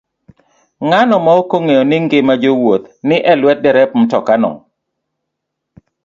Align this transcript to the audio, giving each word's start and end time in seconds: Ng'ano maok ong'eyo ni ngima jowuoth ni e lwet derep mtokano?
Ng'ano 0.85 1.15
maok 1.25 1.49
ong'eyo 1.57 1.83
ni 1.85 1.97
ngima 2.03 2.33
jowuoth 2.41 2.85
ni 3.07 3.17
e 3.31 3.33
lwet 3.41 3.59
derep 3.63 3.91
mtokano? 4.01 4.51